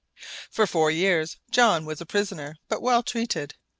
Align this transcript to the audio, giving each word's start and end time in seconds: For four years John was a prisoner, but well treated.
For 0.49 0.65
four 0.65 0.89
years 0.89 1.37
John 1.51 1.85
was 1.85 2.01
a 2.01 2.07
prisoner, 2.07 2.55
but 2.67 2.81
well 2.81 3.03
treated. 3.03 3.53